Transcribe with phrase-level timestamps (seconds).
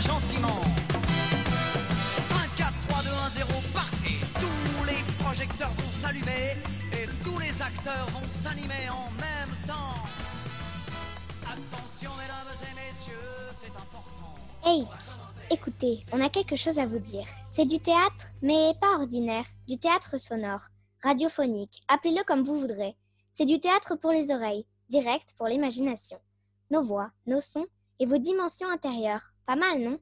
[0.00, 0.60] gentiment.
[2.30, 4.20] 1, 4, 3, 2, 1, 0, partez.
[4.34, 6.56] Tous les projecteurs vont s'allumer
[6.92, 9.94] et tous les acteurs vont s'animer en même temps.
[11.42, 13.16] Attention, mesdames et messieurs,
[13.60, 14.34] c'est important.
[14.64, 17.26] Hey, psst, écoutez, on a quelque chose à vous dire.
[17.50, 20.62] C'est du théâtre, mais pas ordinaire, du théâtre sonore,
[21.02, 22.96] radiophonique, appelez-le comme vous voudrez.
[23.32, 26.18] C'est du théâtre pour les oreilles, direct pour l'imagination.
[26.70, 27.66] Nos voix, nos sons
[27.98, 29.32] et vos dimensions intérieures.
[29.48, 29.98] Pas mal, non?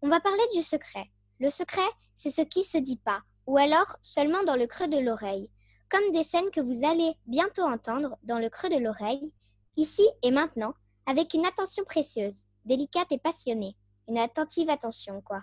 [0.00, 1.04] On va parler du secret.
[1.40, 4.98] Le secret, c'est ce qui se dit pas, ou alors seulement dans le creux de
[4.98, 5.50] l'oreille.
[5.90, 9.34] Comme des scènes que vous allez bientôt entendre dans le creux de l'oreille,
[9.76, 10.72] ici et maintenant,
[11.04, 13.76] avec une attention précieuse, délicate et passionnée.
[14.08, 15.42] Une attentive attention, quoi.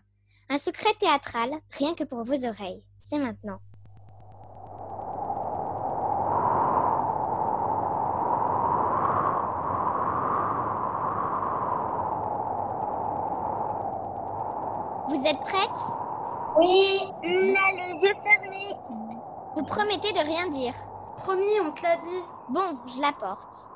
[0.50, 2.84] Un secret théâtral, rien que pour vos oreilles.
[3.05, 3.59] C'est maintenant.
[15.16, 15.80] Vous êtes prête?
[16.58, 18.73] Oui, on a les yeux fermés.
[19.55, 20.73] Vous promettez de rien dire.
[21.16, 22.21] Promis, on te l'a dit.
[22.49, 23.71] Bon, je la porte.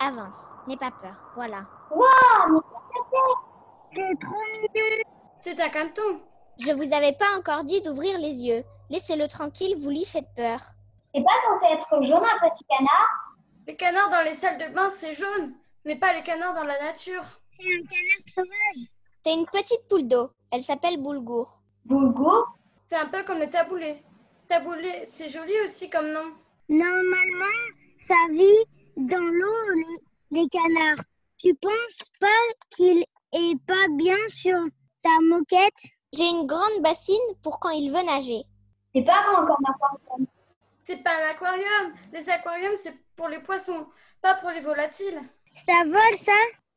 [0.00, 1.62] Avance, n'aie pas peur, voilà.
[1.90, 2.60] Waouh, mais
[3.10, 5.02] c'est C'est trop mignon.
[5.40, 6.20] C'est un canton.
[6.58, 8.62] Je vous avais pas encore dit d'ouvrir les yeux.
[8.90, 10.60] Laissez-le tranquille, vous lui faites peur.
[11.14, 13.34] C'est pas censé être jaune un petit canard
[13.66, 15.54] Les canards dans les salles de bain, c'est jaune,
[15.86, 17.24] mais pas les canards dans la nature.
[17.58, 18.90] C'est un canard sauvage.
[19.24, 20.30] C'est une petite poule d'eau.
[20.50, 21.60] Elle s'appelle Boulgour.
[21.84, 22.44] Boulgour?
[22.86, 24.02] C'est un peu comme le taboulé.
[24.48, 26.34] Taboulé, c'est joli aussi comme nom.
[26.68, 27.58] Normalement,
[28.06, 28.64] ça vit
[28.96, 29.74] dans l'eau,
[30.30, 31.04] les, les canards.
[31.38, 32.26] Tu penses pas
[32.70, 34.58] qu'il est pas bien sur
[35.02, 35.72] ta moquette?
[36.14, 38.42] J'ai une grande bassine pour quand il veut nager.
[38.94, 40.26] C'est pas grand comme un aquarium.
[40.84, 41.94] C'est pas un aquarium.
[42.12, 43.86] Les aquariums, c'est pour les poissons,
[44.20, 45.20] pas pour les volatiles.
[45.54, 46.32] Ça vole, ça?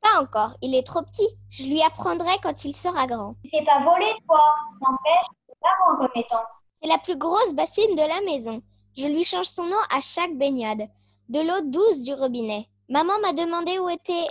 [0.06, 1.28] Pas encore, il est trop petit.
[1.50, 3.36] Je lui apprendrai quand il sera grand.
[3.44, 4.40] Tu sais pas voler, toi.
[4.82, 6.44] N'empêche, c'est pas grand comme étant.
[6.82, 8.62] C'est la plus grosse bassine de la maison.
[8.98, 10.84] Je lui change son eau à chaque baignade.
[11.30, 12.68] De l'eau douce du robinet.
[12.90, 14.28] Maman m'a demandé où était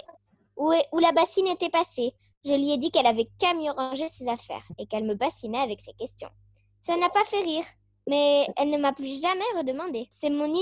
[0.56, 2.12] où, est- où la bassine était passée.
[2.44, 5.58] Je lui ai dit qu'elle avait qu'à mieux ranger ses affaires et qu'elle me bassinait
[5.58, 6.30] avec ses questions.
[6.82, 7.64] Ça n'a pas fait rire,
[8.06, 10.08] mais elle ne m'a plus jamais redemandé.
[10.12, 10.54] C'est mon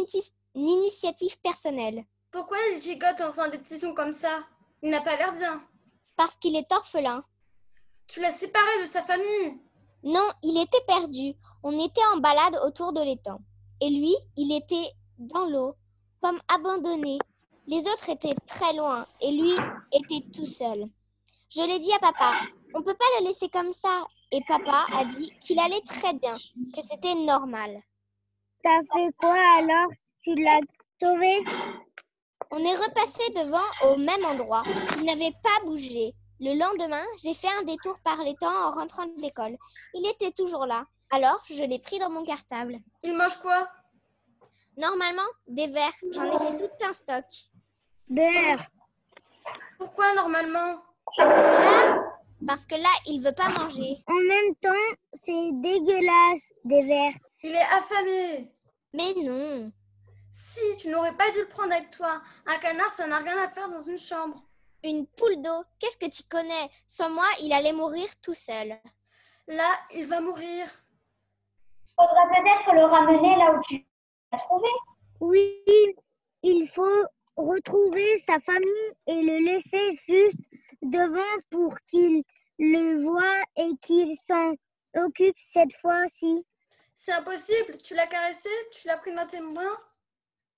[0.54, 2.02] initiative personnelle.
[2.30, 4.38] Pourquoi il gigote en faisant des petits sons comme ça?
[4.82, 5.62] Il n'a pas l'air bien.
[6.16, 7.22] Parce qu'il est orphelin.
[8.08, 9.58] Tu l'as séparé de sa famille.
[10.02, 11.34] Non, il était perdu.
[11.62, 13.40] On était en balade autour de l'étang.
[13.80, 15.76] Et lui, il était dans l'eau,
[16.20, 17.18] comme abandonné.
[17.68, 19.52] Les autres étaient très loin et lui
[19.92, 20.88] était tout seul.
[21.48, 22.32] Je l'ai dit à papa,
[22.74, 24.04] on peut pas le laisser comme ça.
[24.32, 27.78] Et papa a dit qu'il allait très bien, que c'était normal.
[28.62, 29.90] T'as fait quoi alors?
[30.22, 30.60] Tu l'as
[31.00, 31.44] sauvé?
[32.54, 34.62] On est repassé devant au même endroit.
[34.98, 36.12] Il n'avait pas bougé.
[36.38, 39.56] Le lendemain, j'ai fait un détour par l'étang en rentrant de l'école.
[39.94, 40.84] Il était toujours là.
[41.10, 42.76] Alors, je l'ai pris dans mon cartable.
[43.02, 43.70] Il mange quoi?
[44.76, 45.94] Normalement, des verres.
[46.12, 47.24] J'en ai fait tout un stock.
[48.10, 48.66] Beurre.
[49.78, 50.82] Pourquoi normalement?
[51.16, 52.02] Parce que là,
[52.46, 54.04] parce que là, il veut pas manger.
[54.08, 57.14] En même temps, c'est dégueulasse, des verres.
[57.44, 58.52] Il est affamé.
[58.92, 59.72] Mais non.
[60.34, 62.22] Si, tu n'aurais pas dû le prendre avec toi.
[62.46, 64.42] Un canard, ça n'a rien à faire dans une chambre.
[64.82, 66.70] Une poule d'eau, qu'est-ce que tu connais?
[66.88, 68.78] Sans moi, il allait mourir tout seul.
[69.46, 70.66] Là, il va mourir.
[71.94, 73.84] Faudrait peut-être le ramener là où tu
[74.32, 74.68] l'as trouvé.
[75.20, 75.62] Oui,
[76.42, 77.04] il faut
[77.36, 80.40] retrouver sa famille et le laisser juste
[80.80, 82.24] devant pour qu'il
[82.58, 84.54] le voie et qu'il s'en
[84.96, 86.46] occupe cette fois-ci.
[86.94, 87.76] C'est impossible.
[87.82, 88.48] Tu l'as caressé?
[88.72, 89.78] Tu l'as pris dans tes mains?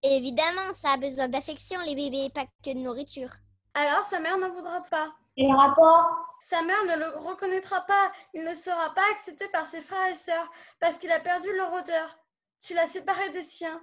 [0.06, 3.30] Évidemment, ça a besoin d'affection, les bébés, pas que de nourriture.
[3.72, 5.14] Alors sa mère n'en voudra pas.
[5.38, 6.06] Et le rapport?
[6.38, 8.12] Sa mère ne le reconnaîtra pas.
[8.34, 11.72] Il ne sera pas accepté par ses frères et sœurs parce qu'il a perdu leur
[11.72, 12.18] odeur.
[12.60, 13.82] Tu l'as séparé des siens.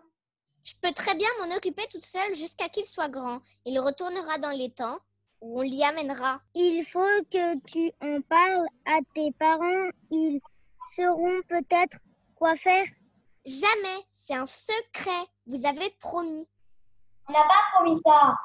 [0.64, 3.40] Je peux très bien m'en occuper toute seule jusqu'à qu'il soit grand.
[3.66, 5.00] Il retournera dans les temps
[5.42, 6.40] où on l'y amènera.
[6.54, 9.90] Il faut que tu en parles à tes parents.
[10.12, 10.40] Ils
[10.96, 11.98] sauront peut-être
[12.36, 12.86] quoi faire.
[13.46, 15.26] Jamais, c'est un secret.
[15.48, 16.48] Vous avez promis.
[17.28, 18.36] On n'a pas promis ça.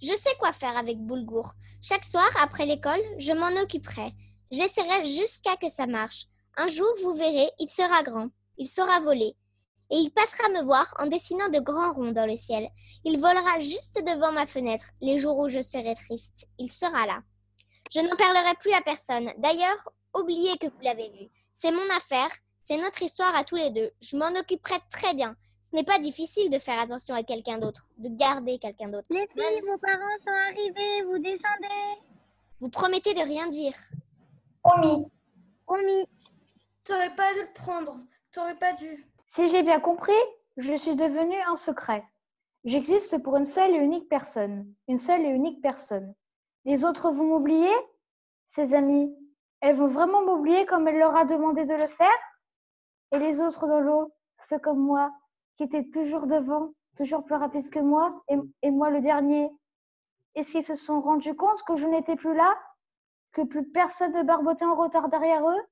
[0.00, 1.52] Je sais quoi faire avec Boulgour.
[1.82, 4.12] Chaque soir, après l'école, je m'en occuperai.
[4.50, 6.26] J'essaierai jusqu'à que ça marche.
[6.56, 8.28] Un jour, vous verrez, il sera grand.
[8.56, 9.34] Il saura voler.
[9.90, 12.68] Et il passera me voir en dessinant de grands ronds dans le ciel.
[13.04, 16.48] Il volera juste devant ma fenêtre les jours où je serai triste.
[16.58, 17.22] Il sera là.
[17.90, 19.32] Je n'en parlerai plus à personne.
[19.38, 21.28] D'ailleurs, oubliez que vous l'avez vu.
[21.56, 22.30] C'est mon affaire.
[22.64, 23.90] C'est notre histoire à tous les deux.
[24.00, 25.36] Je m'en occuperai très bien.
[25.70, 29.06] Ce n'est pas difficile de faire attention à quelqu'un d'autre, de garder quelqu'un d'autre.
[29.10, 32.00] Les filles, vos parents sont arrivés, vous descendez.
[32.60, 33.74] Vous promettez de rien dire.
[34.62, 35.04] Promis.
[35.66, 36.08] Promis.
[36.84, 38.00] T'aurais pas dû le prendre.
[38.32, 39.06] T'aurais pas dû.
[39.26, 40.12] Si j'ai bien compris,
[40.56, 42.02] je suis devenue un secret.
[42.64, 44.72] J'existe pour une seule et unique personne.
[44.88, 46.14] Une seule et unique personne.
[46.64, 47.72] Les autres vont m'oublier
[48.48, 49.14] Ses amis,
[49.60, 52.08] elles vont vraiment m'oublier comme elle leur a demandé de le faire?
[53.12, 55.12] Et les autres dans l'eau, ceux comme moi,
[55.56, 58.22] qui étaient toujours devant, toujours plus rapides que moi,
[58.62, 59.48] et, moi le dernier,
[60.34, 62.58] est-ce qu'ils se sont rendus compte que je n'étais plus là
[63.32, 65.62] Que plus personne ne barbotait en retard derrière eux?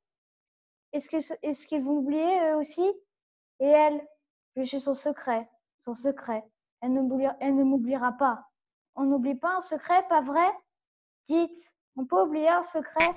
[0.93, 2.87] Est-ce qu'ils vont oublier eux aussi?
[3.61, 4.06] Et elle
[4.56, 5.49] Je suis son secret,
[5.85, 6.44] son secret.
[6.81, 8.44] Elle ne m'oubliera pas.
[8.94, 10.50] On n'oublie pas un secret, pas vrai?
[11.28, 13.14] Dites, on peut oublier un secret?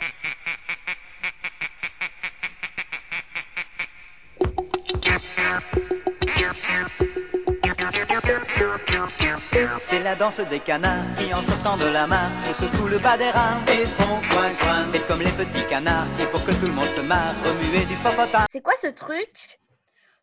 [9.82, 13.18] C'est la danse des canards qui en sortant de la mare se secouent le bas
[13.18, 14.92] des rames et font coin coin.
[14.92, 17.96] Faites comme les petits canards et pour que tout le monde se marre, remuer du
[17.98, 18.46] popotin.
[18.50, 19.60] C'est quoi ce truc?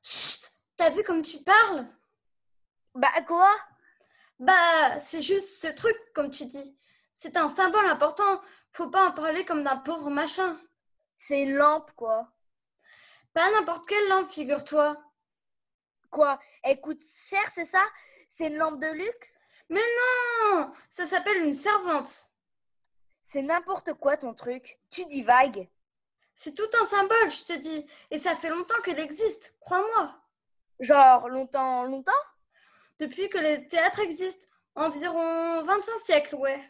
[0.03, 1.87] Chut T'as vu comme tu parles?
[2.95, 3.51] Bah quoi?
[4.39, 6.77] Bah c'est juste ce truc comme tu dis.
[7.15, 8.41] C'est un symbole important.
[8.73, 10.59] Faut pas en parler comme d'un pauvre machin.
[11.15, 12.33] C'est une lampe quoi.
[13.35, 14.97] Pas n'importe quelle lampe, figure-toi.
[16.11, 16.39] Quoi?
[16.63, 17.85] Elle coûte cher, c'est ça?
[18.29, 19.47] C'est une lampe de luxe?
[19.69, 19.81] Mais
[20.51, 22.31] non Ça s'appelle une servante.
[23.23, 24.79] C'est n'importe quoi ton truc.
[24.91, 25.69] Tu dis vague.
[26.35, 27.87] C'est tout un symbole, je te dis.
[28.11, 30.15] Et ça fait longtemps qu'elle existe, crois-moi.
[30.81, 32.13] Genre longtemps, longtemps?
[32.99, 34.47] Depuis que les théâtres existent.
[34.75, 36.61] Environ 25 siècles, ouais.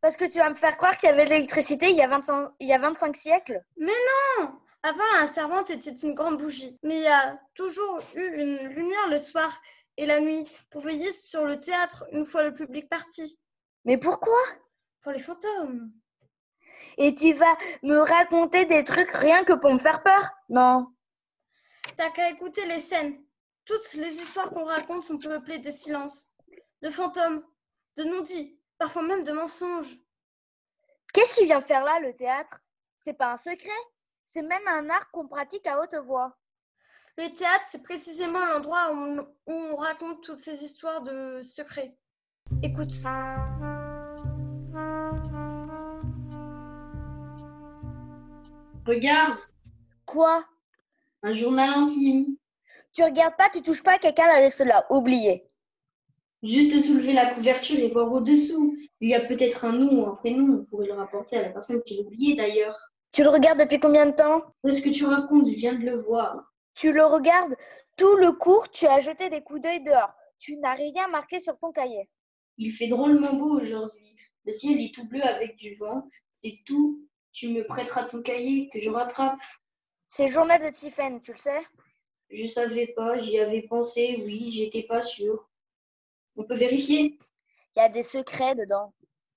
[0.00, 2.08] Parce que tu vas me faire croire qu'il y avait de l'électricité il, y a
[2.08, 3.64] 25, il y a 25 siècles?
[3.78, 3.92] Mais
[4.38, 8.68] non avant, la servante était une grande bougie, mais il y a toujours eu une
[8.68, 9.60] lumière le soir
[9.96, 13.38] et la nuit pour veiller sur le théâtre une fois le public parti.
[13.84, 14.38] Mais pourquoi?
[15.02, 15.92] Pour les fantômes.
[16.96, 20.30] Et tu vas me raconter des trucs rien que pour me faire peur?
[20.48, 20.86] Non.
[21.96, 23.20] T'as qu'à écouter les scènes.
[23.64, 26.32] Toutes les histoires qu'on raconte sont peuplées de silence,
[26.82, 27.44] de fantômes,
[27.96, 29.98] de non-dits, parfois même de mensonges.
[31.12, 32.60] Qu'est-ce qui vient faire là, le théâtre?
[32.96, 33.70] C'est pas un secret?
[34.30, 36.36] C'est même un art qu'on pratique à haute voix.
[37.16, 41.96] Le théâtre, c'est précisément l'endroit où, on raconte toutes ces histoires de secrets.
[42.62, 42.92] Écoute.
[48.86, 49.38] Regarde.
[50.06, 50.44] Quoi?
[51.22, 52.36] Un journal intime.
[52.92, 55.50] Tu regardes pas, tu touches pas, quelqu'un l'a laissé là, oublié.
[56.42, 58.76] Juste soulever la couverture et voir au-dessous.
[59.00, 61.50] Il y a peut-être un nom ou un prénom, on pourrait le rapporter à la
[61.50, 62.87] personne qui l'a oublié d'ailleurs.
[63.12, 64.42] Tu le regardes depuis combien de temps?
[64.64, 66.52] Qu'est-ce que tu racontes Je viens de le voir.
[66.74, 67.56] Tu le regardes
[67.96, 70.12] tout le cours, tu as jeté des coups d'œil dehors.
[70.38, 72.08] Tu n'as rien marqué sur ton cahier.
[72.58, 74.14] Il fait drôlement beau aujourd'hui.
[74.44, 76.08] Le ciel est tout bleu avec du vent.
[76.32, 77.04] C'est tout.
[77.32, 79.38] Tu me prêteras ton cahier que je rattrape.
[80.06, 81.66] C'est le journal de Tiffen, tu le sais?
[82.30, 85.48] Je savais pas, j'y avais pensé, oui, j'étais pas sûre.
[86.36, 87.18] On peut vérifier?
[87.76, 88.92] Il y a des secrets dedans.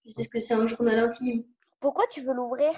[0.05, 1.43] Je sais ce que c'est un journal intime.
[1.79, 2.73] Pourquoi tu veux l'ouvrir?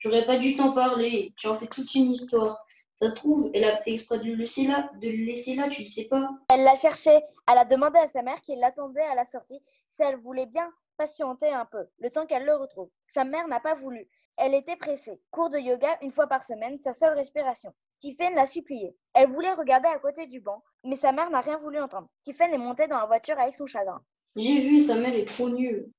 [0.00, 1.32] J'aurais pas dû t'en parler.
[1.36, 2.64] Tu en fais toute une histoire.
[2.94, 5.68] Ça se trouve, elle a fait exprès de le laisser là, de le laisser là,
[5.68, 6.28] tu le sais pas.
[6.52, 7.10] Elle l'a cherché.
[7.48, 10.68] Elle a demandé à sa mère qui l'attendait à la sortie si elle voulait bien
[10.96, 12.90] patienter un peu, le temps qu'elle le retrouve.
[13.06, 14.08] Sa mère n'a pas voulu.
[14.36, 15.20] Elle était pressée.
[15.30, 17.72] Cours de yoga une fois par semaine, sa seule respiration.
[18.00, 18.96] Tiffen l'a supplié.
[19.14, 22.08] Elle voulait regarder à côté du banc, mais sa mère n'a rien voulu entendre.
[22.22, 24.02] Tiffen est montée dans la voiture avec son chagrin.
[24.34, 25.90] J'ai vu, sa mère est trop nulle.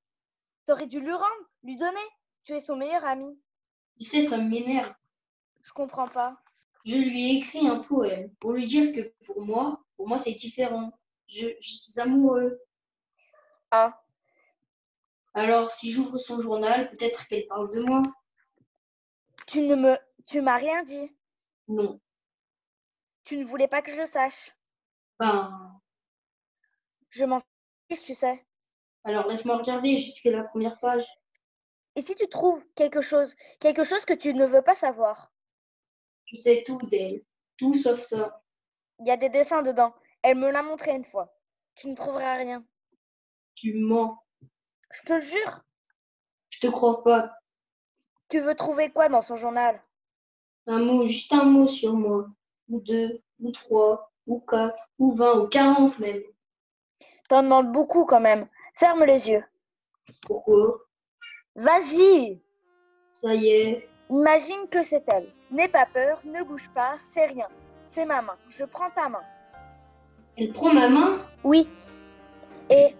[0.65, 1.97] T'aurais dû lui rendre, lui donner.
[2.43, 3.39] Tu es son meilleur ami.
[3.99, 4.93] Tu sais, ça m'énerve.
[5.61, 6.41] Je comprends pas.
[6.85, 10.33] Je lui ai écrit un poème pour lui dire que pour moi, pour moi c'est
[10.33, 10.91] différent.
[11.27, 12.59] Je, suis amoureux.
[13.71, 14.01] Ah.
[15.33, 18.03] Alors, si j'ouvre son journal, peut-être qu'elle parle de moi.
[19.45, 21.11] Tu ne me, tu m'as rien dit.
[21.67, 21.99] Non.
[23.25, 24.51] Tu ne voulais pas que je sache.
[25.19, 25.79] Ben.
[27.09, 27.41] Je m'en
[27.89, 28.43] fiche, tu sais.
[29.03, 31.05] Alors laisse-moi regarder jusqu'à la première page.
[31.96, 35.31] Et si tu trouves quelque chose, quelque chose que tu ne veux pas savoir?
[36.25, 37.24] Je sais tout d'elle,
[37.58, 38.41] tout sauf ça.
[39.00, 39.93] Il y a des dessins dedans.
[40.22, 41.34] Elle me l'a montré une fois.
[41.75, 42.63] Tu ne trouveras rien.
[43.55, 44.17] Tu mens.
[44.91, 45.63] Je te jure.
[46.50, 47.34] Je te crois pas.
[48.29, 49.81] Tu veux trouver quoi dans son journal?
[50.67, 52.27] Un mot, juste un mot sur moi.
[52.69, 56.22] Ou deux, ou trois, ou quatre, ou vingt, ou quarante même.
[57.27, 58.48] T'en demandes beaucoup quand même.
[58.75, 59.43] Ferme les yeux.
[60.27, 60.77] Pourquoi?
[61.55, 62.39] Vas-y
[63.13, 63.89] Ça y est.
[64.09, 65.31] Imagine que c'est elle.
[65.51, 67.47] N'aie pas peur, ne bouge pas, c'est rien.
[67.83, 68.37] C'est ma main.
[68.49, 69.23] Je prends ta main.
[70.37, 71.19] Elle prend ma main?
[71.43, 71.67] Oui.
[72.69, 72.95] Et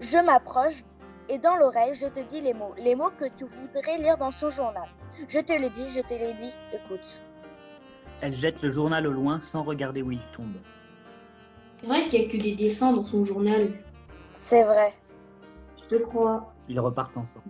[0.00, 0.82] je m'approche
[1.28, 4.32] et dans l'oreille, je te dis les mots, les mots que tu voudrais lire dans
[4.32, 4.88] son journal.
[5.28, 7.20] Je te l'ai dit, je te l'ai dit, écoute.
[8.20, 10.56] Elle jette le journal au loin sans regarder où il tombe.
[11.80, 13.70] C'est vrai qu'il n'y a que des dessins dans son journal.
[14.34, 14.92] C'est vrai.
[15.82, 16.52] Je te crois.
[16.68, 17.44] Ils repartent ensemble.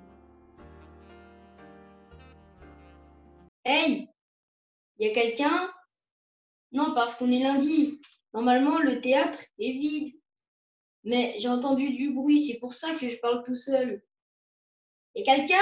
[3.65, 4.09] Hey
[4.99, 5.71] Il y a quelqu'un?
[6.73, 8.01] Non, parce qu'on est lundi.
[8.33, 10.15] Normalement, le théâtre est vide.
[11.05, 14.03] Mais j'ai entendu du bruit, c'est pour ça que je parle tout seul.
[15.15, 15.59] Et quelqu'un?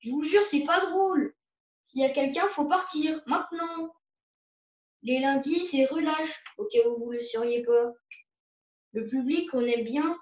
[0.00, 1.34] Je vous jure, c'est pas drôle.
[1.82, 3.94] S'il y a quelqu'un, faut partir, maintenant.
[5.02, 7.92] Les lundis, c'est relâche, au cas où vous le sauriez pas.
[8.92, 10.18] Le public, on aime bien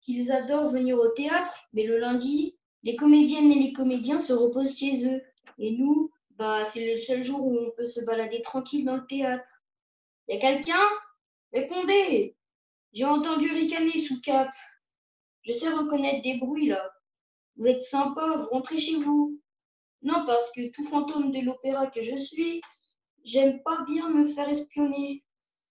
[0.00, 4.76] qu'ils adorent venir au théâtre, mais le lundi, les comédiennes et les comédiens se reposent
[4.76, 5.22] chez eux.
[5.58, 9.06] Et nous, bah, c'est le seul jour où on peut se balader tranquille dans le
[9.06, 9.64] théâtre.
[10.28, 10.88] Y a quelqu'un?
[11.52, 12.36] Répondez
[12.92, 14.50] J'ai entendu ricaner sous cap.
[15.42, 16.90] Je sais reconnaître des bruits là.
[17.56, 19.40] Vous êtes sympa, vous rentrez chez vous.
[20.02, 22.60] Non, parce que tout fantôme de l'opéra que je suis,
[23.22, 25.24] j'aime pas bien me faire espionner.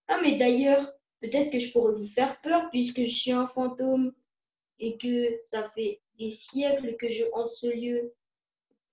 [0.08, 0.86] Ah, mais d'ailleurs,
[1.20, 4.12] peut-être que je pourrais vous faire peur puisque je suis un fantôme
[4.78, 8.12] et que ça fait des siècles que je hante ce lieu.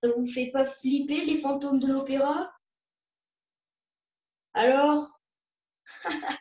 [0.02, 2.52] Ça vous fait pas flipper les fantômes de l'opéra?
[4.52, 5.20] Alors?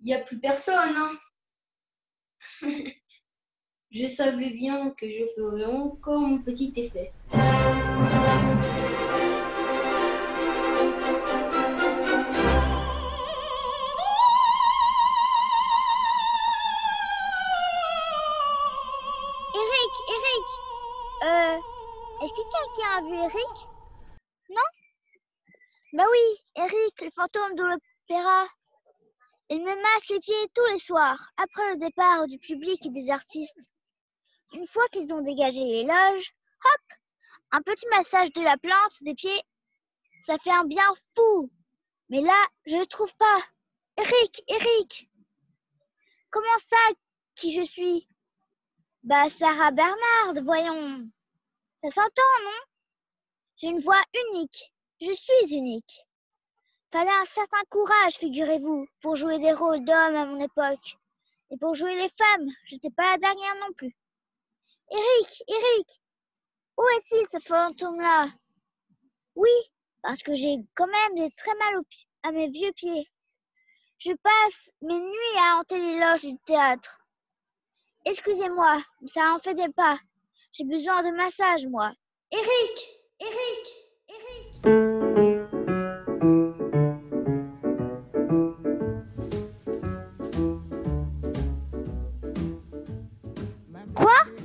[0.00, 1.12] Il n'y a plus personne, hein.
[3.90, 7.10] Je savais bien que je ferais encore mon petit effet.
[27.18, 28.46] Fantôme de l'opéra.
[29.50, 33.10] Il me masse les pieds tous les soirs, après le départ du public et des
[33.10, 33.70] artistes.
[34.52, 36.32] Une fois qu'ils ont dégagé les loges,
[36.64, 36.96] hop,
[37.50, 39.42] un petit massage de la plante des pieds,
[40.26, 41.50] ça fait un bien fou.
[42.08, 43.38] Mais là, je ne trouve pas.
[43.96, 45.10] Eric, Eric
[46.30, 46.94] Comment ça,
[47.34, 48.08] qui je suis?
[49.02, 51.10] Bah, Sarah Bernard, voyons.
[51.80, 52.60] Ça s'entend, non?
[53.56, 54.72] J'ai une voix unique.
[55.00, 56.07] Je suis unique.
[56.90, 60.96] Fallait un certain courage, figurez-vous, pour jouer des rôles d'hommes à mon époque.
[61.50, 63.94] Et pour jouer les femmes, j'étais pas la dernière non plus.
[64.90, 66.00] Eric, Eric,
[66.78, 68.28] où est-il ce fantôme-là?
[69.34, 69.50] Oui,
[70.02, 71.82] parce que j'ai quand même des très mal
[72.22, 73.06] à mes vieux pieds.
[73.98, 77.00] Je passe mes nuits à hanter les loges du théâtre.
[78.06, 79.98] Excusez-moi, mais ça en fait des pas.
[80.52, 81.92] J'ai besoin de massage, moi.
[82.30, 83.87] Eric, Eric.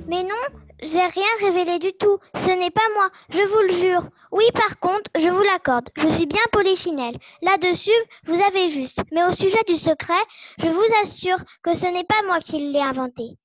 [0.06, 2.18] Mais non, j'ai rien révélé du tout.
[2.34, 4.08] Ce n'est pas moi, je vous le jure.
[4.32, 7.16] Oui, par contre, je vous l'accorde, je suis bien polichinelle.
[7.40, 7.90] Là-dessus,
[8.26, 9.00] vous avez juste.
[9.12, 10.22] Mais au sujet du secret,
[10.58, 13.38] je vous assure que ce n'est pas moi qui l'ai inventé.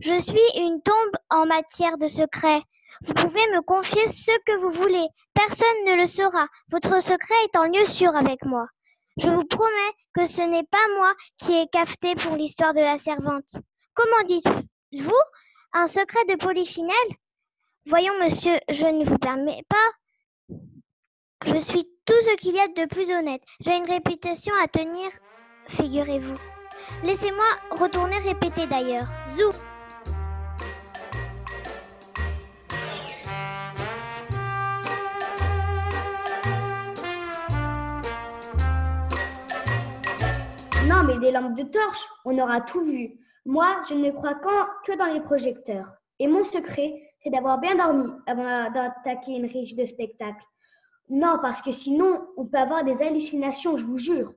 [0.00, 2.62] Je suis une tombe en matière de secret.
[3.06, 5.06] Vous pouvez me confier ce que vous voulez.
[5.34, 6.46] Personne ne le saura.
[6.70, 8.66] Votre secret est en lieu sûr avec moi.
[9.18, 12.98] Je vous promets que ce n'est pas moi qui ai cafeté pour l'histoire de la
[13.00, 13.56] servante.
[13.94, 15.22] Comment dites-vous
[15.76, 17.12] un secret de polichinelle?
[17.84, 20.56] Voyons, monsieur, je ne vous permets pas.
[21.44, 23.42] Je suis tout ce qu'il y a de plus honnête.
[23.60, 25.10] J'ai une réputation à tenir,
[25.68, 26.38] figurez-vous.
[27.04, 29.06] Laissez-moi retourner répéter d'ailleurs.
[29.36, 29.52] Zou
[40.88, 43.25] Non, mais des lampes de torche, on aura tout vu.
[43.48, 45.92] Moi, je ne crois que dans les projecteurs.
[46.18, 50.44] Et mon secret, c'est d'avoir bien dormi avant d'attaquer une riche de spectacle.
[51.08, 54.34] Non, parce que sinon, on peut avoir des hallucinations, je vous jure.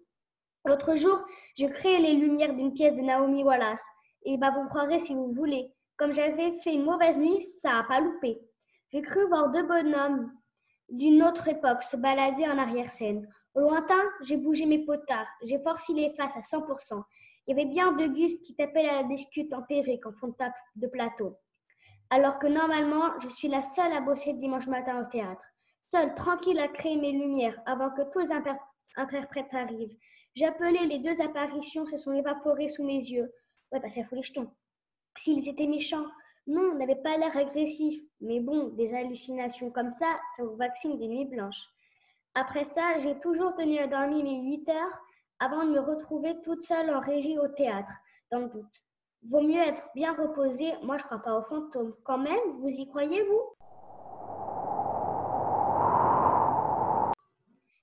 [0.64, 1.26] L'autre jour,
[1.58, 3.84] je créé les lumières d'une pièce de Naomi Wallace.
[4.26, 5.74] Et bah, vous croirez si vous voulez.
[5.98, 8.40] Comme j'avais fait une mauvaise nuit, ça n'a pas loupé.
[8.92, 10.32] J'ai cru voir deux bonhommes
[10.88, 13.28] d'une autre époque se balader en arrière-scène.
[13.56, 17.04] Au lointain, j'ai bougé mes potards, j'ai forcé les faces à 100%.
[17.50, 20.34] Il y avait bien deux Gus qui tapaient la discute en perruque en fond de,
[20.34, 21.36] table de plateau.
[22.12, 25.48] Alors que normalement, je suis la seule à bosser dimanche matin au théâtre.
[25.92, 28.32] Seule, tranquille à créer mes lumières avant que tous les
[28.96, 29.98] interprètes arrivent.
[30.46, 33.34] Appelé les deux apparitions, se sont évaporées sous mes yeux.
[33.72, 34.52] Ouais, bah ça fout les jetons.
[35.18, 36.06] S'ils étaient méchants,
[36.46, 38.00] non, on n'avait pas l'air agressif.
[38.22, 41.68] Mais bon, des hallucinations comme ça, ça vous vaccine des nuits blanches.
[42.36, 45.02] Après ça, j'ai toujours tenu à dormir mes 8 heures
[45.40, 47.94] avant de me retrouver toute seule en régie au théâtre,
[48.32, 48.84] dans le doute.
[49.30, 50.74] Vaut mieux être bien reposé.
[50.84, 51.94] Moi, je crois pas aux fantômes.
[52.04, 53.42] Quand même, vous y croyez, vous?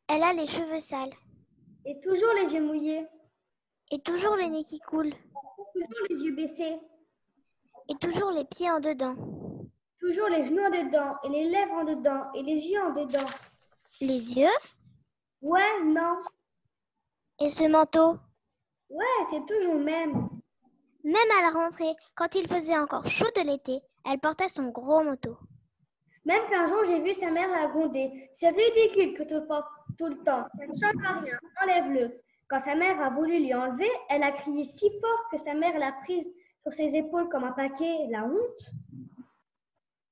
[0.08, 1.12] Elle a les cheveux sales.
[1.84, 3.06] Et toujours les yeux mouillés.
[3.90, 5.12] Et toujours le nez qui coule.
[5.74, 6.80] Toujours les yeux baissés.
[7.88, 9.14] Et toujours les pieds en dedans.
[10.00, 11.16] Toujours les genoux en dedans.
[11.24, 12.32] Et les lèvres en dedans.
[12.34, 13.30] Et les yeux en dedans.
[14.00, 14.58] Les yeux?
[15.42, 16.16] Ouais, non.
[17.38, 18.18] Et ce manteau
[18.88, 20.28] Ouais, c'est toujours le même.
[21.04, 25.04] Même à la rentrée, quand il faisait encore chaud de l'été, elle portait son gros
[25.04, 25.36] manteau.
[26.24, 28.30] Même qu'un jour, j'ai vu sa mère la gronder.
[28.32, 30.46] C'est ridicule que tu le portes tout le temps.
[30.58, 31.38] Ça ne change rien.
[31.62, 32.20] Enlève-le.
[32.48, 35.78] Quand sa mère a voulu lui enlever, elle a crié si fort que sa mère
[35.78, 36.28] l'a prise
[36.62, 38.06] sur ses épaules comme un paquet.
[38.10, 38.70] La honte.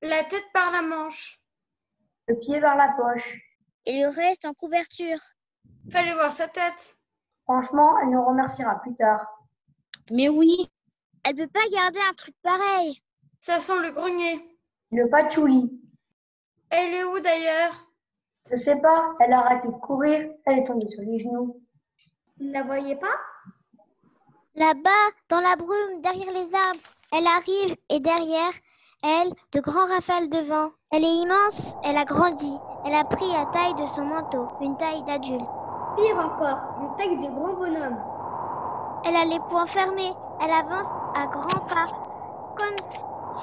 [0.03, 1.41] La tête par la manche.
[2.29, 3.39] Le pied vers la poche.
[3.87, 5.19] Et le reste en couverture.
[5.91, 6.97] Fallait voir sa tête.
[7.45, 9.27] Franchement, elle nous remerciera plus tard.
[10.11, 10.71] Mais oui.
[11.27, 13.03] Elle peut pas garder un truc pareil.
[13.41, 14.59] Ça sent le grenier.
[14.91, 15.71] Le patchouli.
[16.71, 17.89] Elle est où d'ailleurs?
[18.51, 21.61] Je sais pas, elle a arrêté de courir, elle est tombée sur les genoux.
[22.39, 23.17] Vous ne la voyez pas?
[24.55, 24.91] Là-bas,
[25.31, 26.81] dans la brume, derrière les arbres,
[27.13, 28.53] elle arrive et derrière
[29.03, 30.71] elle, de grands rafales de vent.
[30.91, 34.77] Elle est immense, elle a grandi, elle a pris la taille de son manteau, une
[34.79, 35.45] taille d'adulte.
[35.97, 37.99] Pire encore, une taille de grand bonhomme.
[39.05, 41.87] Elle a les poings fermés, elle avance à grands pas,
[42.57, 42.77] comme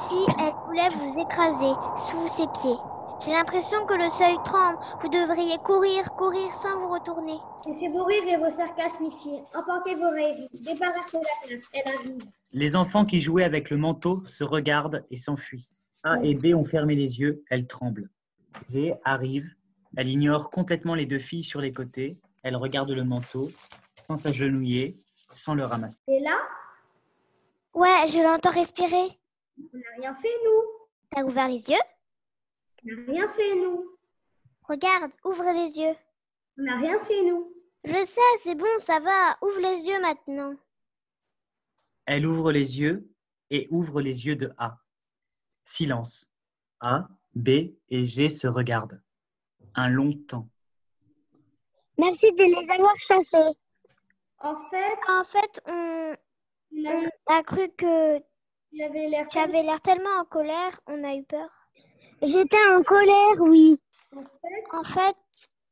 [0.10, 1.74] si elle voulait vous écraser
[2.10, 2.78] sous ses pieds.
[3.24, 4.80] J'ai l'impression que le seuil tremble.
[5.02, 7.38] Vous devriez courir, courir sans vous retourner.
[7.68, 9.40] Laissez vos rires et vos sarcasmes ici.
[9.54, 10.48] Emportez vos rêves.
[10.54, 11.64] Débarrassez la place.
[11.74, 12.26] Elle arrive.
[12.52, 15.72] Les enfants qui jouaient avec le manteau se regardent et s'enfuient.
[16.04, 18.10] A et B ont fermé les yeux, elles tremblent.
[18.70, 19.48] V arrive,
[19.96, 23.52] elle ignore complètement les deux filles sur les côtés, elle regarde le manteau,
[24.08, 26.02] sans s'agenouiller, sans le ramasser.
[26.08, 26.38] Et là
[27.74, 29.20] Ouais, je l'entends respirer.
[29.58, 30.88] On n'a rien fait, nous.
[31.12, 31.78] T'as ouvert les yeux?
[32.84, 33.98] On n'a rien fait, nous.
[34.64, 35.96] Regarde, ouvre les yeux.
[36.58, 37.54] On n'a rien fait, nous.
[37.84, 39.38] Je sais, c'est bon, ça va.
[39.42, 40.56] Ouvre les yeux maintenant.
[42.06, 43.10] Elle ouvre les yeux
[43.50, 44.78] et ouvre les yeux de A.
[45.64, 46.30] Silence.
[46.80, 47.50] A, B
[47.90, 49.02] et G se regardent.
[49.76, 50.50] Un long temps.
[52.02, 53.54] Merci de les avoir chassés.
[54.40, 56.16] En fait, En fait, on,
[57.28, 58.18] a- cru que
[58.72, 61.48] tu avais l'air tellement en colère, on a eu peur.
[62.24, 63.80] J'étais en colère, oui.
[64.16, 65.16] En fait, En fait,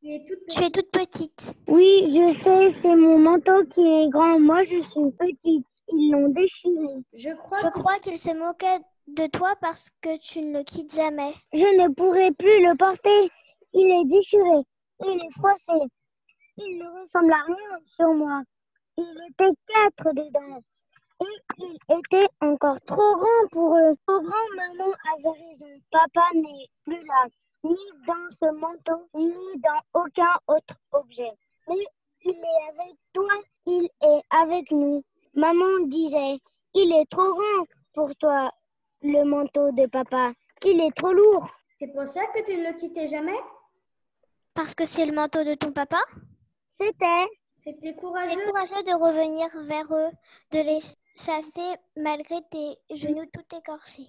[0.02, 1.42] tu es toute tu es toute petite.
[1.68, 4.39] Oui, je sais, c'est mon manteau qui est grand.
[4.39, 5.65] Moi, je suis petite.
[5.92, 6.98] Ils l'ont déchiré.
[7.13, 10.94] Je crois Je crois qu'il se moquait de toi parce que tu ne le quittes
[10.94, 11.34] jamais.
[11.54, 13.32] Je ne pourrai plus le porter.
[13.74, 14.62] Il est déchiré.
[15.04, 15.89] Il est froissé.
[16.62, 18.41] Il ne ressemble à rien sur moi.
[18.98, 20.62] Il était quatre dedans.
[21.22, 23.93] Et il était encore trop grand pour eux.
[24.06, 25.67] Trop grand, maman avait raison.
[25.91, 27.26] Papa n'est plus là.
[27.63, 31.32] Ni dans ce manteau, ni dans aucun autre objet.
[31.67, 31.86] Mais
[32.24, 33.34] il est avec toi.
[33.65, 35.04] Il est avec nous.
[35.36, 36.39] Maman disait,
[36.74, 38.52] il est trop grand pour toi,
[39.02, 40.34] le manteau de papa.
[40.65, 41.48] Il est trop lourd.
[41.80, 43.39] c'est pour ça que tu ne le quittais jamais?
[44.54, 46.00] Parce que c'est le manteau de ton papa?
[46.80, 47.94] C'était.
[48.00, 48.36] Courageux.
[48.46, 50.12] courageux de revenir vers eux,
[50.52, 50.82] de les
[51.18, 54.08] chasser malgré tes genoux tout écorchés.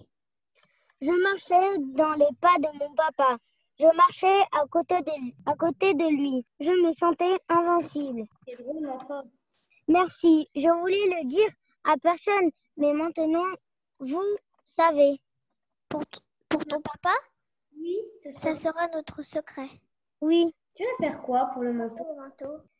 [1.01, 3.39] Je marchais dans les pas de mon papa.
[3.79, 6.47] Je marchais à côté de, à côté de lui.
[6.61, 8.25] Je me sentais invincible.
[8.47, 9.25] C'est drôlement fort.
[9.89, 10.49] Merci.
[10.55, 11.51] Je voulais le dire
[11.85, 13.49] à personne, mais maintenant,
[13.99, 14.37] vous
[14.79, 15.19] savez.
[15.89, 16.05] Pour,
[16.49, 17.15] pour ton papa,
[17.77, 17.99] Oui,
[18.33, 19.69] ça sera notre secret.
[20.21, 22.07] Oui, Tu vas faire quoi pour le manteau?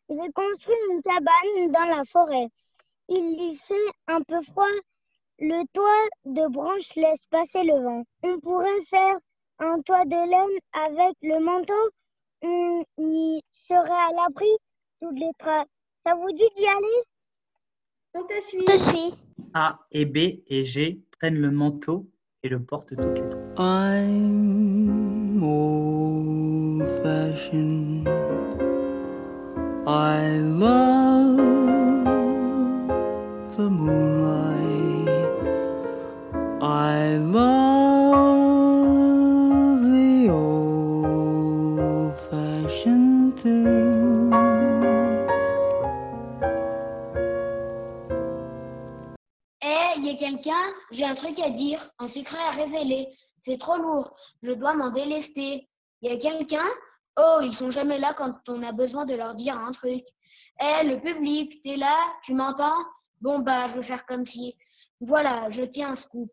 [0.09, 2.47] J'ai construit une cabane dans la forêt.
[3.07, 4.65] Il y fait un peu froid.
[5.39, 8.03] Le toit de branches laisse passer le vent.
[8.23, 9.17] On pourrait faire
[9.59, 11.91] un toit de laine avec le manteau.
[12.43, 14.49] On y serait à l'abri
[15.01, 15.67] toutes les traces.
[16.05, 17.03] Ça vous dit d'y aller?
[18.13, 18.65] On te suit.
[18.67, 19.13] Je te suis.
[19.53, 22.07] A et B et G prennent le manteau
[22.43, 23.41] et le portent toutes les trois.
[23.57, 27.80] I'm old fashioned.
[29.87, 31.37] I love
[33.57, 35.09] the moonlight.
[36.61, 38.61] I love
[39.81, 44.35] the old fashioned things.
[49.63, 50.51] Eh, il y a quelqu'un?
[50.91, 53.07] J'ai un truc à dire, un secret à révéler.
[53.39, 55.67] C'est trop lourd, je dois m'en délester.
[56.03, 56.69] Y a quelqu'un?
[57.17, 60.03] Oh, ils sont jamais là quand on a besoin de leur dire un truc.
[60.59, 62.77] Eh, le public, t'es là Tu m'entends?
[63.19, 64.55] Bon, bah, je vais faire comme si.
[64.99, 66.31] Voilà, je tiens un scoop.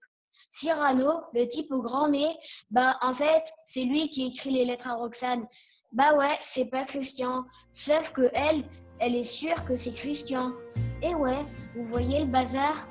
[0.50, 2.30] Cyrano, le type au grand nez,
[2.70, 5.46] bah, en fait, c'est lui qui écrit les lettres à Roxane.
[5.92, 7.46] Bah ouais, c'est pas Christian.
[7.72, 8.62] Sauf que elle,
[8.98, 10.52] elle est sûre que c'est Christian.
[11.02, 12.88] Et ouais, vous voyez le bazar?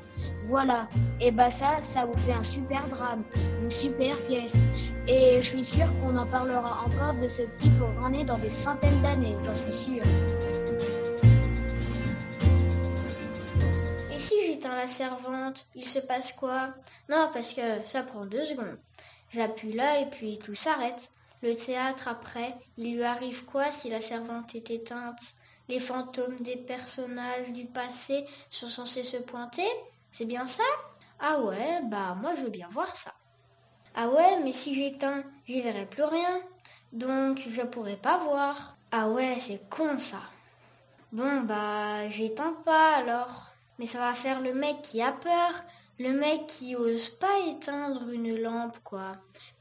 [0.47, 0.87] Voilà.
[1.19, 3.25] Et bah ça, ça vous fait un super drame,
[3.61, 4.63] une super pièce.
[5.05, 7.41] Et je suis sûre qu'on en parlera encore de ce
[7.77, 10.03] grand nez dans des centaines d'années, j'en suis sûre.
[14.09, 16.69] Et si j'éteins la servante, il se passe quoi?
[17.09, 18.77] Non, parce que ça prend deux secondes.
[19.33, 21.11] J'appuie là et puis tout s'arrête.
[21.43, 25.19] Le théâtre, après, il lui arrive quoi si la servante est éteinte?
[25.67, 29.67] Les fantômes des personnages du passé sont censés se pointer?
[30.17, 30.63] C'est bien ça?
[31.19, 33.11] Ah ouais, bah moi je veux bien voir ça.
[33.93, 36.41] Ah ouais, mais si j'éteins, j'y verrai plus rien.
[36.91, 38.77] Donc je pourrai pas voir.
[38.91, 40.21] Ah ouais, c'est con ça.
[41.11, 43.51] Bon bah j'éteins pas alors.
[43.77, 45.51] Mais ça va faire le mec qui a peur,
[45.99, 49.17] le mec qui ose pas éteindre une lampe quoi.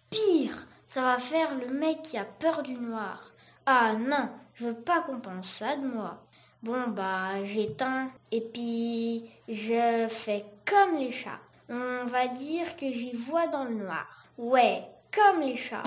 [0.09, 3.31] Pire, ça va faire le mec qui a peur du noir.
[3.67, 6.25] Ah non, je veux pas qu'on pense ça de moi.
[6.63, 11.39] Bon bah j'éteins et puis je fais comme les chats.
[11.69, 14.27] On va dire que j'y vois dans le noir.
[14.39, 14.83] Ouais,
[15.15, 15.83] comme les chats.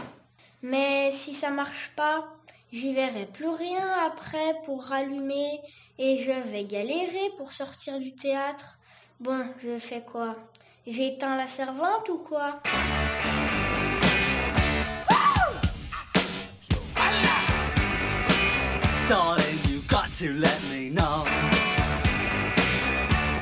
[0.61, 2.27] Mais si ça marche pas,
[2.71, 5.59] j'y verrai plus rien après pour rallumer
[5.97, 8.77] et je vais galérer pour sortir du théâtre.
[9.19, 10.35] Bon, je fais quoi?
[10.85, 12.61] J'éteins la servante ou quoi?
[20.19, 21.23] To let me know.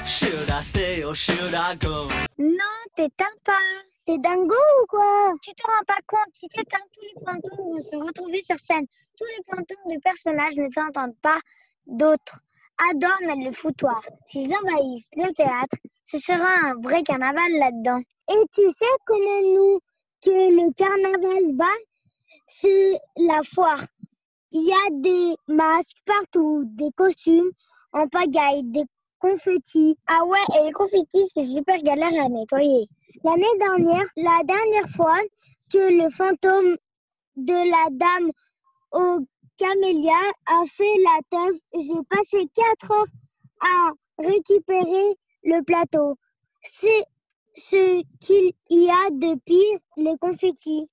[0.06, 2.08] Should I stay or should I go?
[2.38, 3.58] Non, t'éteins pas.
[4.06, 5.34] T'es dingo ou quoi?
[5.42, 8.86] Tu te rends pas compte, si t'éteins, tous les fantômes vont se retrouver sur scène.
[9.18, 11.40] Tous les fantômes de personnages ne t'entendent pas
[11.88, 12.42] d'autres.
[12.92, 14.04] Adorment le foutoir.
[14.28, 18.02] S'ils envahissent le théâtre, ce sera un vrai carnaval là-dedans.
[18.30, 19.80] Et tu sais comment nous,
[20.24, 21.66] que le carnaval bat?
[22.46, 23.84] C'est la foire.
[24.51, 27.51] Il y a des masques partout, des costumes
[27.91, 28.86] en pagaille, des
[29.19, 29.97] confettis.
[30.07, 32.88] Ah ouais, et les confettis, c'est super galère à nettoyer.
[33.23, 35.19] L'année dernière, la dernière fois
[35.71, 36.77] que le fantôme
[37.36, 38.31] de la dame
[38.93, 39.25] au
[39.57, 40.13] camélia
[40.45, 43.05] a fait la teuf, j'ai passé quatre heures
[43.62, 46.15] à récupérer le plateau.
[46.63, 47.03] C'est
[47.55, 50.88] ce qu'il y a de pire, les confettis.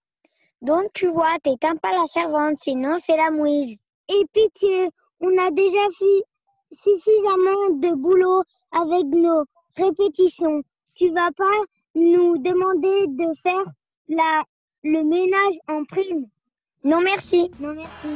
[0.65, 3.77] Donc tu vois, t'éteins pas la servante, sinon c'est la mouise.
[4.09, 4.89] Et pitié,
[5.21, 6.23] on a déjà fait
[6.71, 9.45] suffisamment de boulot avec nos
[9.77, 10.63] répétitions.
[10.95, 11.45] Tu vas pas
[11.95, 13.63] nous demander de faire
[14.09, 14.43] la,
[14.83, 16.25] le ménage en prime.
[16.83, 17.51] Non merci.
[17.61, 18.09] Non merci.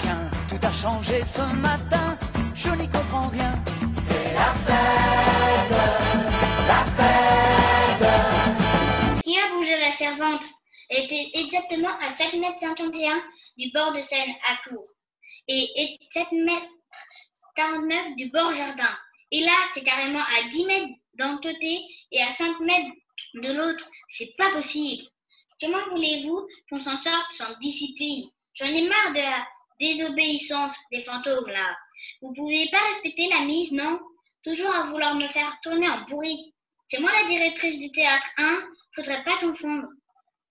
[0.00, 2.16] Tiens, tout a changé ce matin,
[2.54, 3.52] je n'y comprends rien.
[4.38, 4.82] La la.
[9.22, 10.44] Qui a bougé la servante
[10.88, 13.22] Elle était exactement à 7 mètres 51
[13.56, 14.88] du bord de Seine à Tours
[15.48, 16.68] et 7 mètres
[17.56, 18.96] 49 du bord jardin.
[19.32, 21.80] Et là, c'est carrément à 10 mètres d'un côté
[22.12, 22.90] et à 5 mètres
[23.34, 23.84] de l'autre.
[24.08, 25.04] C'est pas possible.
[25.60, 28.28] Comment voulez-vous qu'on s'en sorte sans discipline?
[28.54, 29.46] J'en ai marre de la
[29.80, 31.76] désobéissance des fantômes là.
[32.22, 33.98] Vous pouvez pas respecter la mise, non?
[34.48, 36.54] Toujours à vouloir me faire tourner en bourrique.
[36.86, 38.58] C'est moi la directrice du théâtre, hein
[38.94, 39.86] Faudrait pas confondre.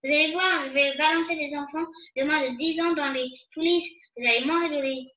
[0.03, 3.27] Vous allez voir, je vais balancer des enfants de moins de 10 ans dans les
[3.55, 3.91] coulisses.
[4.15, 5.07] Vous allez moins rigoler.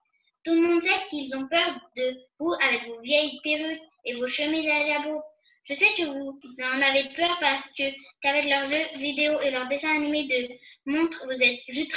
[0.46, 4.26] Tout le monde sait qu'ils ont peur de vous avec vos vieilles perruques et vos
[4.26, 5.20] chemises à jabot.
[5.68, 7.84] Je sais que vous en avez peur parce que
[8.22, 11.92] qu'avec leurs jeux vidéo et leurs dessins animés de montres, vous êtes juste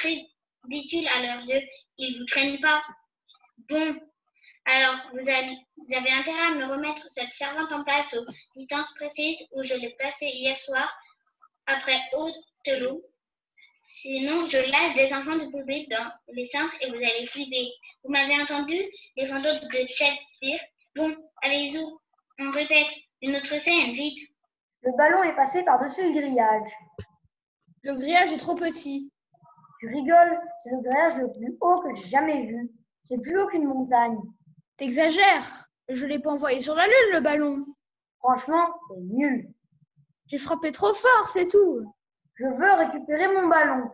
[0.66, 1.62] ridicules à leurs yeux.
[1.98, 2.84] Ils vous traînent pas.
[3.70, 4.02] Bon,
[4.66, 8.94] alors vous, allez, vous avez intérêt à me remettre cette servante en place aux distances
[8.94, 10.98] précises où je l'ai placée hier soir
[11.68, 13.04] après Othello.
[13.76, 17.70] Sinon, je lâche des enfants de poubelle dans les centres et vous allez flipper.
[18.04, 18.80] Vous m'avez entendu?
[19.18, 20.60] Les fantômes de Shakespeare
[20.96, 21.84] Bon, allez-y,
[22.40, 22.94] on répète.
[23.22, 24.20] Une autre scène, vite.
[24.84, 26.72] Le ballon est passé par-dessus le grillage.
[27.84, 29.12] Le grillage est trop petit.
[29.80, 32.70] Tu rigoles, c'est le grillage le plus haut que j'ai jamais vu.
[33.02, 34.20] C'est plus haut qu'une montagne.
[34.78, 35.70] T'exagères.
[35.90, 37.66] Je l'ai pas envoyé sur la lune, le ballon.
[38.20, 39.54] Franchement, c'est nul.
[40.28, 41.94] J'ai frappé trop fort, c'est tout.
[42.36, 43.90] Je veux récupérer mon ballon.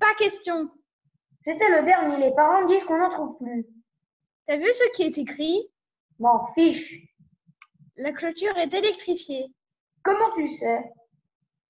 [0.00, 0.70] Pas question.
[1.42, 2.16] C'était le dernier.
[2.18, 3.66] Les parents disent qu'on n'en trouve plus.
[4.46, 5.70] T'as vu ce qui est écrit?
[6.18, 6.96] M'en fiche.
[7.96, 9.52] La clôture est électrifiée.
[10.02, 10.90] Comment tu sais?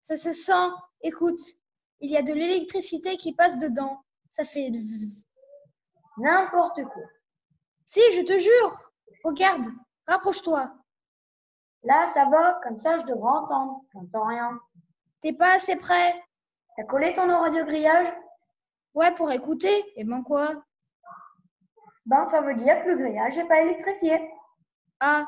[0.02, 0.70] Ça se sent.
[1.02, 1.40] Écoute.
[2.00, 4.02] il y a de l'électricité qui passe dedans.
[4.30, 5.26] Ça fait bzzz.
[6.18, 7.02] N'importe quoi.
[7.92, 8.90] Si, je te jure.
[9.22, 9.66] Regarde,
[10.06, 10.72] rapproche-toi.
[11.82, 13.82] Là, ça va, comme ça je devrais entendre.
[13.92, 14.58] J'entends rien.
[15.20, 16.14] T'es pas assez près.
[16.74, 18.10] T'as collé ton oreille au grillage
[18.94, 19.84] Ouais, pour écouter.
[19.96, 20.64] Et ben quoi?
[22.06, 24.30] Ben, ça veut dire que le grillage n'est pas électrifié.
[25.00, 25.26] Ah,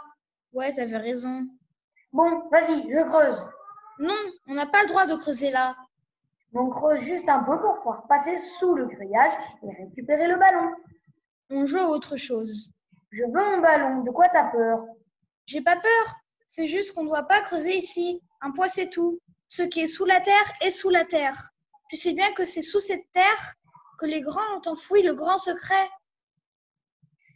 [0.55, 1.47] ouais, t'avais raison.
[2.15, 3.43] Bon, vas-y, je creuse.
[3.99, 4.17] Non,
[4.49, 5.77] on n'a pas le droit de creuser là.
[6.55, 10.75] On creuse juste un peu pour pouvoir passer sous le grillage et récupérer le ballon.
[11.57, 12.73] On joue à autre chose.
[13.13, 14.03] Je veux mon ballon.
[14.03, 14.81] De quoi t'as peur?
[15.47, 16.17] J'ai pas peur.
[16.49, 18.21] C'est juste qu'on ne doit pas creuser ici.
[18.41, 19.21] Un poids, c'est tout.
[19.47, 21.51] Ce qui est sous la terre est sous la terre.
[21.91, 23.55] Tu sais bien que c'est sous cette terre
[24.01, 25.89] que les grands ont enfoui le grand secret.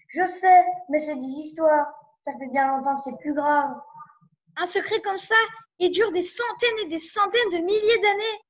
[0.08, 1.86] Je sais, mais c'est des histoires.
[2.24, 3.70] Ça fait bien longtemps que c'est plus grave.
[4.56, 5.36] Un secret comme ça,
[5.78, 8.40] il dure des centaines et des centaines de milliers d'années.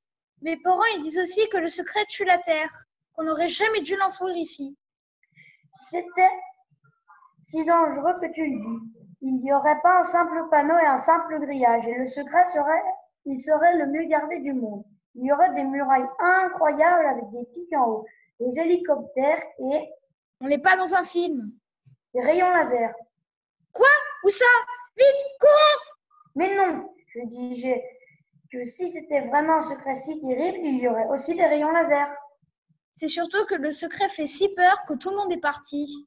[0.41, 2.73] Mes parents, ils disent aussi que le secret tue la terre,
[3.13, 4.75] qu'on n'aurait jamais dû l'enfouir ici.
[5.71, 6.31] C'était
[7.39, 8.93] si dangereux que tu le dis.
[9.21, 12.83] Il n'y aurait pas un simple panneau et un simple grillage, et le secret serait,
[13.25, 14.83] il serait le mieux gardé du monde.
[15.15, 18.05] Il y aurait des murailles incroyables avec des pics en haut,
[18.39, 19.89] des hélicoptères et...
[20.41, 21.51] On n'est pas dans un film.
[22.13, 22.93] Des rayons laser.
[23.73, 23.87] Quoi?
[24.23, 24.45] Où ça?
[24.97, 25.95] Vite, courons
[26.35, 27.83] Mais non, je disais
[28.51, 32.07] que si c'était vraiment un secret si terrible, il y aurait aussi des rayons laser.
[32.99, 36.05] C'est surtout que le secret fait si peur que tout le monde est parti.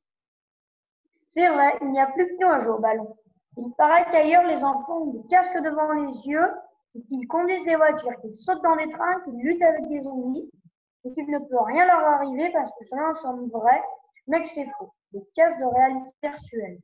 [1.27, 3.17] C'est vrai, il n'y a plus que nous à jouer au ballon.
[3.57, 6.51] Il paraît qu'ailleurs, les enfants ont des casques devant les yeux,
[7.09, 10.51] qu'ils conduisent des voitures, qu'ils sautent dans des trains, qu'ils luttent avec des zombies,
[11.07, 13.83] et qu'il ne peut rien leur arriver parce que cela semble vrai,
[14.27, 14.93] mais que c'est faux.
[15.13, 16.79] Des casques de réalité virtuelle.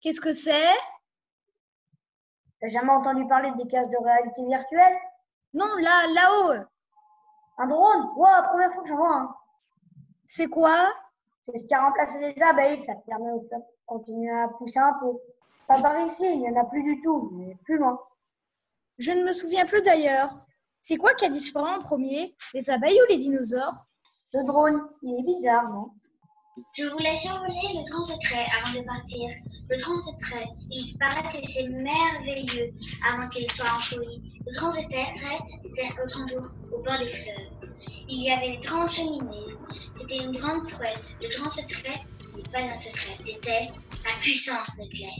[0.00, 0.74] Qu'est-ce que c'est?
[2.62, 4.96] T'as jamais entendu parler des casques de réalité virtuelle?
[5.52, 6.64] Non, là, là-haut.
[7.58, 9.34] Un drone Wow, première fois que j'en vois un.
[10.26, 10.92] C'est quoi?
[11.42, 13.48] C'est ce qui a remplacé les abeilles, ça permet de
[13.86, 15.18] continuer à pousser un peu.
[15.66, 18.00] Pas par ici, il n'y en a plus du tout, mais plus loin.
[18.98, 20.30] Je ne me souviens plus d'ailleurs.
[20.82, 22.36] C'est quoi qui a disparu en premier?
[22.54, 23.86] Les abeilles ou les dinosaures?
[24.32, 25.90] Le drone, il est bizarre, non?
[26.72, 29.30] Je voulais survoler le grand secret avant de partir.
[29.68, 32.72] Le grand secret, il paraît que c'est merveilleux
[33.10, 34.40] avant qu'il soit enfoui.
[34.46, 35.14] Le grand secret,
[35.62, 36.42] c'était grand jour
[36.72, 37.48] au bord des fleuves.
[38.08, 39.54] Il y avait une grande cheminée.
[39.98, 41.16] C'était une grande prouesse.
[41.20, 42.00] Le grand secret
[42.36, 43.66] n'est pas un secret, c'était
[44.04, 45.12] la puissance nucléaire.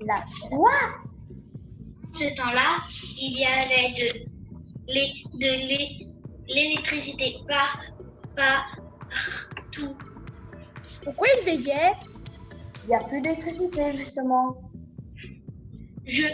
[0.00, 0.72] La quoi
[2.12, 2.78] ce temps-là,
[3.16, 5.48] il y avait de
[6.48, 7.80] l'électricité par,
[8.36, 9.96] partout.
[11.04, 11.92] Pourquoi il veillait
[12.84, 14.70] Il n'y a plus d'électricité, justement.
[16.04, 16.24] Je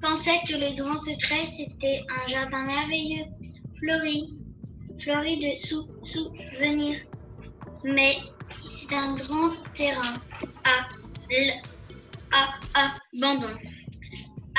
[0.00, 3.24] pensais que le grand secret, c'était un jardin merveilleux,
[3.78, 4.34] fleuri,
[4.98, 7.00] fleuri de sou souvenirs.
[7.84, 8.16] Mais
[8.64, 10.20] c'est un grand terrain
[10.64, 10.88] à,
[12.32, 13.54] à, à abandon.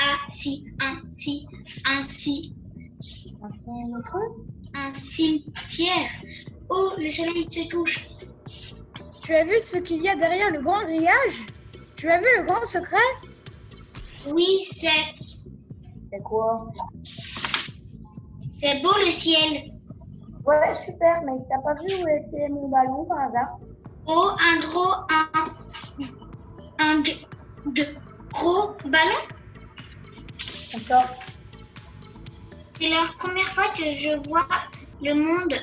[0.00, 1.46] Ah, si, un, si,
[1.84, 2.54] un, si.
[4.74, 6.10] Un cimetière.
[6.68, 8.07] Oh, le soleil se couche.
[9.28, 11.48] Tu as vu ce qu'il y a derrière le grand grillage?
[11.96, 12.96] Tu as vu le grand secret?
[14.26, 14.88] Oui, c'est.
[16.00, 16.66] C'est quoi?
[18.48, 19.70] C'est beau le ciel.
[20.46, 23.58] Ouais, super, mais t'as pas vu où était mon ballon par hasard?
[24.06, 24.94] Oh, un gros.
[25.10, 25.28] Un.
[26.78, 27.02] Un.
[27.66, 27.82] De,
[28.32, 29.22] gros ballon
[32.78, 34.48] c'est la première fois que je vois
[35.02, 35.54] le monde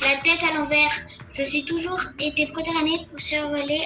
[0.00, 1.06] la tête à l'envers.
[1.34, 3.82] Je suis toujours été programmée pour survoler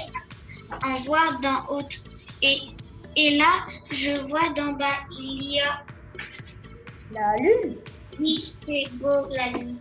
[0.84, 1.88] en voir d'en haut.
[2.42, 2.58] Et,
[3.16, 5.82] et là, je vois d'en bas, il y a...
[7.10, 7.78] La lune?
[8.20, 9.78] Oui, c'est beau la lune.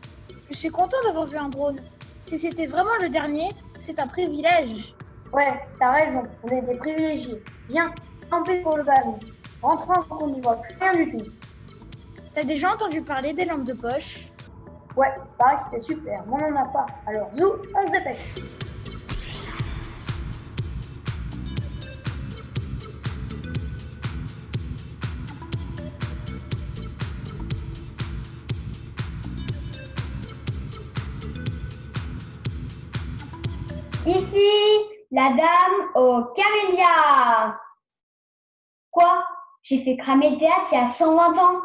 [0.50, 1.82] Je suis content d'avoir vu un drone.
[2.24, 3.50] Si c'était vraiment le dernier,
[3.80, 4.96] c'est un privilège.
[5.34, 7.44] Ouais, t'as raison, on est des privilégiés.
[7.68, 7.94] Viens,
[8.46, 9.20] pis pour le ballon.
[9.62, 11.26] Rentrons on n'y voit rien du tout.
[12.34, 14.27] T'as déjà entendu parler des lampes de poche?
[14.98, 16.88] Ouais, pareil, c'était super, mais on n'en a pas.
[17.06, 18.34] Alors, zou, on se dépêche.
[34.08, 34.50] Ici,
[35.12, 37.60] la dame au camélia.
[38.90, 39.28] Quoi?
[39.62, 41.62] J'ai fait cramer le théâtre il y a 120 ans.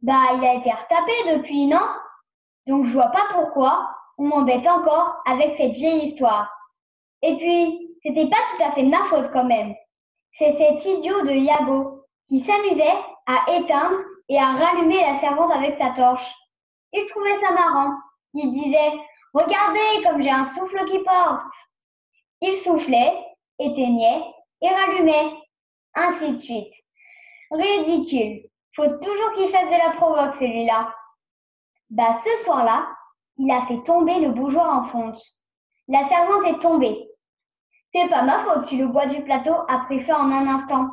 [0.00, 1.86] Bah, il a été retapé depuis, non?
[2.66, 6.50] Donc je vois pas pourquoi on m'embête encore avec cette vieille histoire.
[7.22, 9.74] Et puis, c'était pas tout à fait ma faute quand même.
[10.38, 13.98] C'est cet idiot de Yago qui s'amusait à éteindre
[14.28, 16.28] et à rallumer la servante avec sa torche.
[16.92, 17.94] Il trouvait ça marrant.
[18.34, 18.92] Il disait
[19.34, 21.52] Regardez comme j'ai un souffle qui porte.
[22.40, 23.16] Il soufflait,
[23.58, 24.22] éteignait
[24.60, 25.38] et rallumait.
[25.94, 26.72] Ainsi de suite.
[27.50, 28.48] Ridicule.
[28.74, 30.94] Faut toujours qu'il fasse de la provoque, celui-là.
[31.92, 32.88] Bah, ce soir-là,
[33.36, 35.20] il a fait tomber le bougeoir en fonte.
[35.88, 37.06] La servante est tombée.
[37.94, 40.88] C'est pas ma faute si le bois du plateau a pris feu en un instant.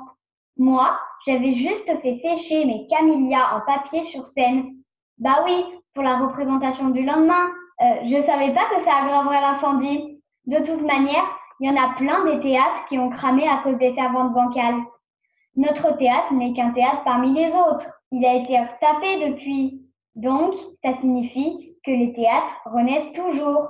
[0.58, 4.76] Moi, j'avais juste fait sécher mes camélias en papier sur scène.
[5.20, 7.48] Bah oui, pour la représentation du lendemain.
[7.82, 10.22] Euh, je savais pas que ça aggraverait l'incendie.
[10.48, 11.24] De toute manière,
[11.62, 14.82] il y en a plein des théâtres qui ont cramé à cause des servantes bancales.
[15.56, 17.90] Notre théâtre n'est qu'un théâtre parmi les autres.
[18.12, 19.89] Il a été retapé depuis.
[20.16, 23.68] Donc, ça signifie que les théâtres renaissent toujours.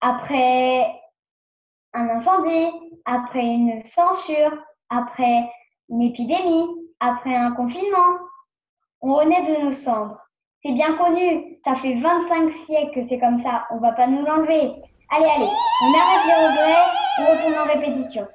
[0.00, 0.92] Après
[1.92, 2.70] un incendie,
[3.04, 4.52] après une censure,
[4.90, 5.50] après
[5.88, 6.68] une épidémie,
[7.00, 8.18] après un confinement.
[9.00, 10.20] On renaît de nos cendres.
[10.64, 14.24] C'est bien connu, ça fait 25 siècles que c'est comme ça, on va pas nous
[14.24, 14.72] l'enlever.
[15.10, 15.48] Allez, allez,
[15.82, 16.86] on arrête les regrets,
[17.20, 18.26] on retourne en répétition.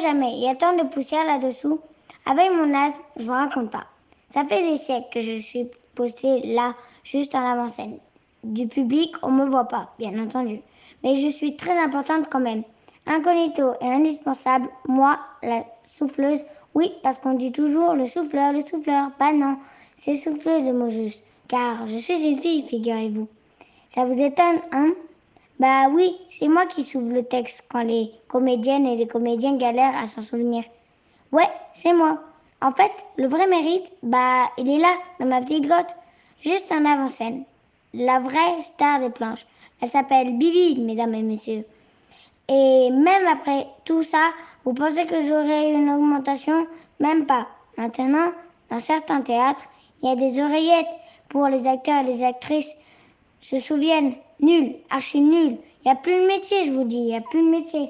[0.00, 0.32] Jamais.
[0.32, 1.80] Il y a tant de poussière là-dessous.
[2.26, 3.86] Avec mon asthme, je vous raconte pas.
[4.28, 7.98] Ça fait des siècles que je suis postée là, juste en avant-scène.
[8.44, 10.60] Du public, on me voit pas, bien entendu.
[11.02, 12.62] Mais je suis très importante quand même.
[13.06, 16.44] Incognito et indispensable, moi, la souffleuse.
[16.74, 19.10] Oui, parce qu'on dit toujours le souffleur, le souffleur.
[19.12, 19.56] Pas non,
[19.94, 21.24] c'est souffleuse le mot juste.
[21.48, 23.26] Car je suis une fille, figurez-vous.
[23.88, 24.90] Ça vous étonne, hein?
[25.58, 29.96] Bah oui, c'est moi qui souffle le texte quand les comédiennes et les comédiens galèrent
[29.96, 30.62] à s'en souvenir.
[31.32, 32.20] Ouais, c'est moi.
[32.62, 35.96] En fait, le vrai mérite, bah, il est là, dans ma petite grotte,
[36.44, 37.44] juste en avant-scène.
[37.92, 39.46] La vraie star des planches.
[39.80, 41.64] Elle s'appelle Bibi, mesdames et messieurs.
[42.48, 44.30] Et même après tout ça,
[44.64, 46.66] vous pensez que j'aurai une augmentation?
[47.00, 47.46] Même pas.
[47.76, 48.32] Maintenant,
[48.70, 49.68] dans certains théâtres,
[50.02, 50.86] il y a des oreillettes
[51.28, 52.76] pour les acteurs et les actrices
[53.40, 54.14] se souviennent.
[54.40, 55.56] Nul, archi nul.
[55.84, 57.88] Il a plus de métier, je vous dis, il a plus de métier.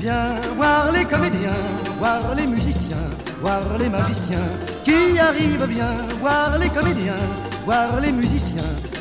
[0.00, 1.64] Viens voir les comédiens,
[1.98, 3.08] voir les musiciens,
[3.40, 4.50] voir les magiciens
[4.84, 7.24] qui arrivent, viens voir les comédiens,
[7.64, 8.76] voir les musiciens,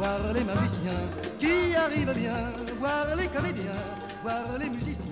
[0.00, 1.02] voir les magiciens
[1.38, 3.84] qui arrivent bien, voir les comédiens,
[4.22, 5.09] voir les musiciens.